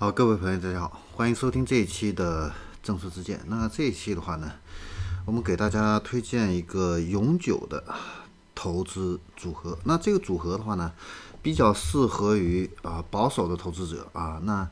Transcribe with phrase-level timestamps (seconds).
[0.00, 2.50] 好，各位朋友，大家好，欢迎收听这一期的
[2.82, 3.38] 正说之见。
[3.48, 4.50] 那这一期的话呢，
[5.26, 7.84] 我们给大家推荐一个永久的
[8.54, 9.78] 投资组合。
[9.84, 10.90] 那这个组合的话呢，
[11.42, 14.66] 比较适合于啊保守的投资者啊，那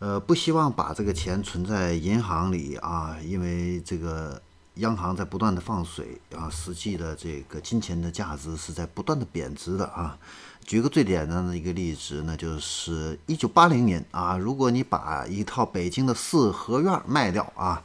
[0.00, 4.42] 呃不希望把这个钱存在银行里啊，因为这个
[4.76, 10.18] 央行在不断的放水啊，实际的这个金钱的价值是在不断的贬值的啊。
[10.64, 17.82] 举个最简单的一个例子，那就是一九八零年啊，如果你把一套北京的四合院卖掉啊，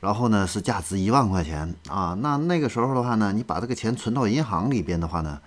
[0.00, 5.40] 然后呢是价值一万块钱啊，那那个时候的话呢，你把这个钱存到银行里边的话呢，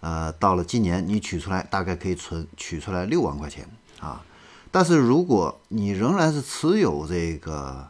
[0.00, 3.66] 呃，到了今年你取出来，大概可以存取出来六万块钱
[3.98, 4.22] 啊。
[4.70, 7.88] 但是如果你仍然是持有这个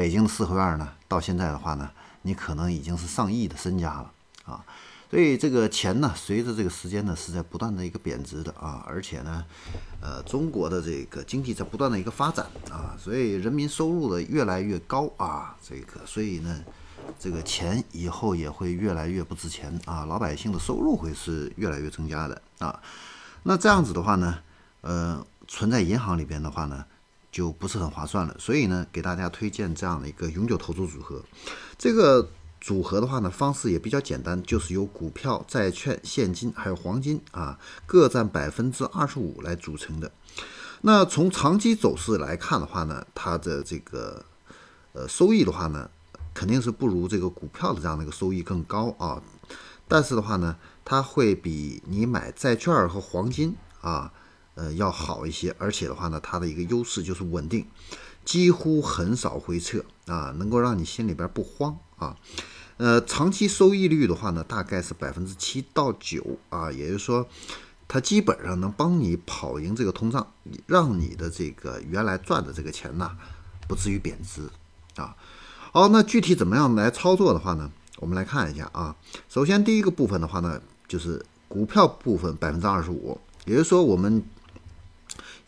[0.00, 1.90] 北京的四合院呢，到现在的话呢，
[2.22, 4.10] 你可能已经是上亿的身家了
[4.46, 4.64] 啊。
[5.10, 9.44] 所以这个钱呢，随着这个时间呢，是在不断的一个贬值的啊，而且呢，
[10.00, 16.64] 呃，中国的这个经济在不断的一个发展啊，所以人民收入的越来越高啊，这个所以呢，
[17.18, 22.80] 这个钱以后也会越来越不值钱啊，老百姓的收入会是越来越增加的啊，
[23.42, 24.38] 那这样子的话呢，
[24.80, 26.86] 呃，存在银行里边的话呢，
[27.30, 31.22] 就不是很划算了，所以呢，给大家推荐这样的一个永久投资组合，
[31.78, 32.28] 这个。
[32.62, 40.12] 组合的话呢，方式也比较简单，就是由股票、债券、现金还有黄金啊，各占百分之二十五来组成的。
[40.82, 44.22] 那从长期走势来看的话呢，它的这个
[44.92, 45.90] 呃收益的话呢，
[46.34, 49.22] 肯定是不如这个股票的这样的一个收益更高啊。
[49.88, 54.12] 但是的话呢，它会比你买债券和黄金啊，
[54.60, 55.56] 呃要好一些。
[55.58, 57.64] 而且的话呢，它的一个优势就是稳定，
[58.24, 62.16] 几乎很少回撤啊，能够让你心里边不慌啊。
[62.76, 67.28] 呃，长期收益率的话呢，大概是百分之七到九啊，也就是说，
[67.86, 70.26] 它基本上能帮你跑赢这个通胀，
[70.66, 73.10] 让你的这个原来赚的这个钱呢，
[73.68, 74.48] 不至于贬值
[74.96, 75.14] 啊。
[75.72, 78.96] 好，那具体怎么样来操作的话呢，我们来看一下啊。
[79.28, 84.22] 首先第一个部分的话呢，就是股票部分百分之二十五，也就是说，我们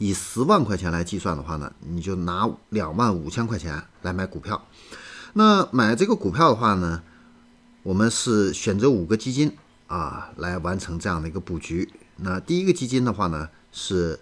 [0.02, 4.66] 以十万块钱来计算的话呢，你就拿两万五千块钱来买股票。
[5.34, 7.02] 那买这个股票的话呢？
[7.84, 11.88] 我们是选择五个基金啊，来完成这样的一个布局。
[12.16, 14.18] 那第一个基金的话呢，是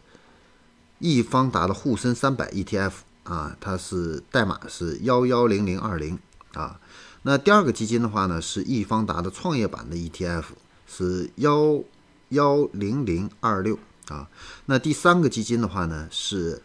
[0.98, 2.92] 易方达的沪深三百 ETF
[3.22, 6.18] 啊，它是代码是幺幺零零二零
[6.52, 6.78] 啊。
[7.22, 10.44] 那第二个基金的话呢，是易方达的创业板的 ETF，
[10.86, 11.82] 是幺
[12.28, 13.78] 幺零零二六
[14.10, 14.28] 啊。
[14.66, 16.60] 那第三个基金的话呢，是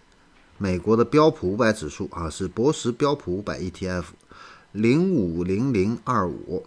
[0.58, 4.06] 美国的标普五百指数啊，是博时标普五百 ETF，
[4.72, 6.66] 零五零零二五。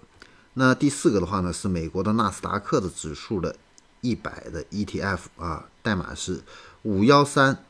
[0.54, 3.54] 那第四个的话呢，是美国的纳斯达克的指数的
[4.00, 6.42] 一百的 ETF 啊，代码是
[6.82, 7.64] 五幺三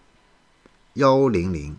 [0.94, 1.76] 幺零零。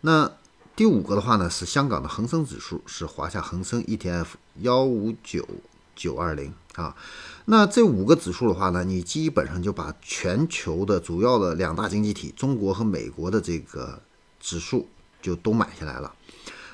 [0.00, 0.32] 那
[0.74, 4.26] 第五个的话呢，是香港的恒生指数，是华夏恒生 ETF
[4.56, 5.46] 幺五九
[5.94, 6.96] 九二零啊。
[7.46, 14.00] 那这五个指数的话呢，你基本上就把全球的主要的两大经济体中国和美国的这个
[14.40, 14.88] 指数
[15.20, 16.14] 就都买下来了。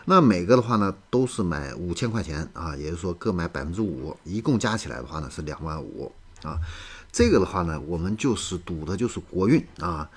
[0.04, 6.10] 那每个的话呢，都是买五千块钱啊，也就是说各买百分之五，一共加起来的话呢是两万五
[6.42, 6.58] 啊。
[7.12, 10.10] 这个的话呢，我们就是赌的就是国运啊，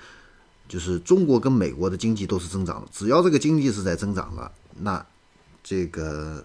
[0.66, 5.06] 就是中国跟美国的经济都是增长，只要这个经济是在增长了，那
[5.62, 6.44] 这个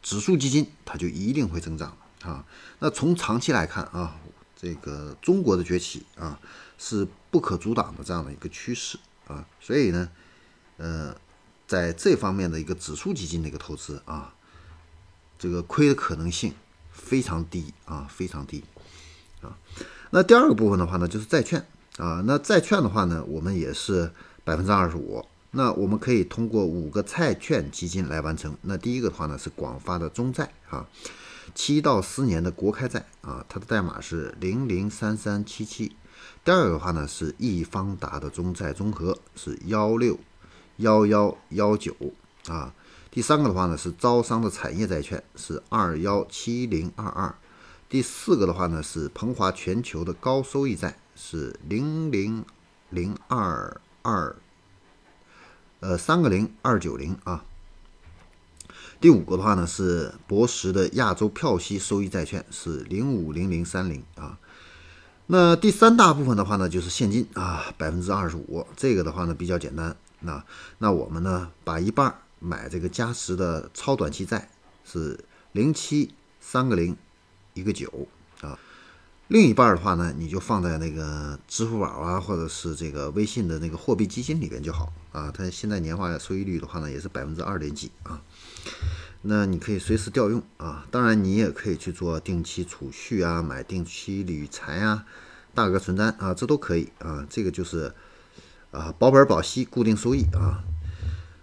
[0.00, 2.44] 指数基金它就一定会增长啊。
[2.78, 4.16] 那从长期来看啊，
[4.56, 6.38] 这个中国的崛起啊
[6.78, 10.08] 是不可阻挡的这样的一个趋势啊，所以呢，
[10.76, 11.14] 呃。
[11.68, 14.32] 在这方面的一个指数基金的一个投资啊，
[15.38, 16.54] 这个亏的可能性
[16.90, 18.64] 非常低啊，非常低
[19.42, 19.58] 啊。
[20.08, 21.62] 那第二个部分的话呢，就是债券
[21.98, 22.22] 啊。
[22.24, 24.10] 那债券的话呢，我们也是
[24.44, 25.22] 百分之二十五。
[25.50, 28.56] 那我们可以通过五个债券基金来完成。
[28.62, 30.86] 那第一个的话呢，是广发的中债啊，
[31.54, 35.96] 七到十年的国开债啊，它的代码是零零三三七七。
[36.44, 40.18] 第二个的话呢，是易方达的中债综合是幺六。
[40.80, 41.92] 幺幺幺九
[42.46, 42.72] 啊，
[43.10, 47.34] 第三个的话呢是招商的产业债券是二幺七零二二，
[47.88, 52.44] 第四个的话呢是鹏华全球的高收益债是零零
[52.90, 54.36] 零二二，
[55.88, 57.42] 呃三个零二九零啊，
[59.00, 64.38] 第五个的话呢是博时的亚洲票息收益债券是零五零零三零啊，
[65.28, 69.96] 那第三大部分的话呢就是现金啊百分之二十五，这个的话呢比较简单。
[70.20, 70.44] 那
[70.76, 74.50] 那我们呢，把一半买这个嘉实的超短期债，
[74.84, 76.94] 是零七三个零
[77.54, 78.06] 一个九。
[79.28, 85.30] 另一半的话呢，你就放在那个支付宝啊，或者是这个微信的那个货币基金里边就好啊。
[85.30, 88.22] 它现在年化收益率的话呢，也是百分之二点几啊。
[89.20, 90.86] 那你可以随时调用啊。
[90.90, 95.04] 当然，你也可以去做定期储蓄啊，买定期理财啊，
[95.54, 97.26] 大额存单啊，这都可以啊。
[97.28, 97.92] 这个就是
[98.70, 100.64] 啊，保本保息，固定收益啊。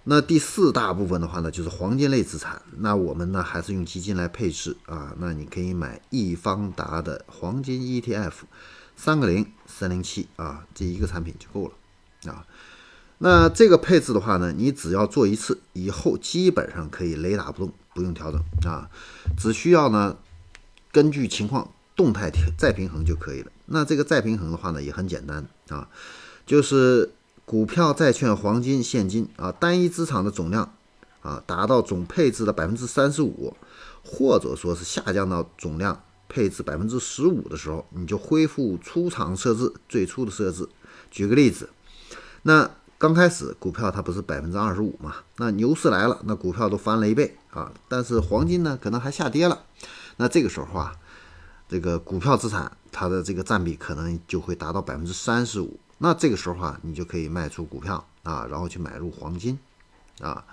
[0.07, 2.61] 那第四大部分的话呢，就是黄金类资产。
[2.77, 5.15] 那我们呢，还是用基金来配置啊。
[5.17, 8.33] 那你可以买易方达的黄金 ETF，
[8.95, 12.45] 三个零三零七啊，这一个产品就够了啊。
[13.17, 18.39] 那这个配置的话呢，你只要做一次，以后基本上可以雷打不动，不用调整
[18.71, 18.87] 啊，
[19.35, 20.17] 只需要呢
[20.91, 23.51] 根据情况动态再平衡就可以了。
[23.65, 25.89] 那这个再平衡的话呢，也很简单啊，
[26.45, 27.11] 就是。
[27.45, 30.73] 股票、债券、黄金、现金啊，单一资产的总量
[31.21, 33.55] 啊，达到总配置的百分之三十五，
[34.03, 40.67] 或者说是下降到总量配置百分之十五的时候，你就恢复出厂设置最初的设置。
[41.11, 41.69] 举个例子，
[42.41, 45.17] 那刚开始股票它不是百分之二十五嘛？
[45.37, 49.61] 那牛市来了，那股票都翻了一倍啊，但是黄金呢，可能还下跌了。
[50.17, 50.95] 那这个时候啊，
[51.69, 55.79] 这个股票资产它的这个占比可能就会达到百分之三十五。
[55.97, 59.57] 那这个时候啊，你就可以卖出股票啊，然后去买入黄金
[60.19, 60.45] 啊。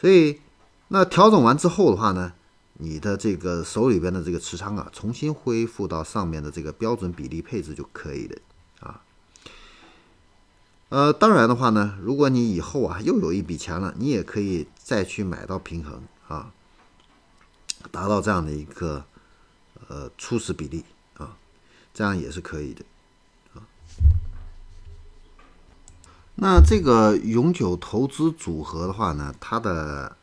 [0.00, 0.40] 所以，
[0.88, 2.32] 那调整完之后的话呢，
[2.74, 8.38] 你的这个手里边的这个持仓啊，重新恢复到上面的这个标准比例配置就可以了
[8.80, 9.02] 啊。
[10.88, 16.52] 呃，当然的话呢，如果你以后啊又有一笔钱了，你也可以再去买到平衡啊，
[17.92, 19.04] 达到这样的一个
[19.86, 20.84] 呃初始比例
[21.16, 21.36] 啊，
[21.94, 22.84] 这样也是可以的。
[26.42, 30.16] 那这个永久投资组合的话呢，它的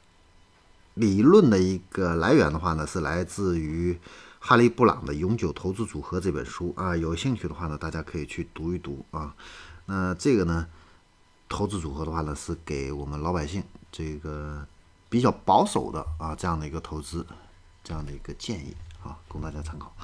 [0.95, 3.97] 理论的一个来源的话呢，是来自于
[4.37, 6.93] 哈利·布朗的《永久投资组合》这本书啊。
[6.93, 9.33] 有兴趣的话呢，大家可以去读一读啊。
[9.85, 10.67] 那这个呢，
[11.47, 14.67] 投资组合的话呢，是给我们老百姓这个
[15.07, 17.25] 比较保守的啊这样的一个投资
[17.81, 19.95] 这样的一个建议啊，供大家参考。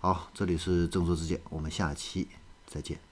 [0.00, 2.26] 好，这里是正说之见，我们下期
[2.66, 3.09] 再见。